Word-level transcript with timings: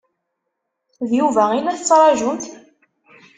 D 1.07 1.09
Yuba 1.19 1.43
i 1.53 1.59
la 1.61 1.77
tettṛaǧumt? 1.77 2.43